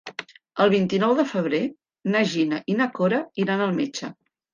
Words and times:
El 0.63 0.69
vint-i-nou 0.73 1.11
de 1.19 1.25
febrer 1.33 1.59
na 2.15 2.21
Gina 2.31 2.61
i 2.75 2.79
na 2.79 2.87
Cora 2.97 3.21
iran 3.45 3.63
al 3.67 3.77
metge. 3.81 4.11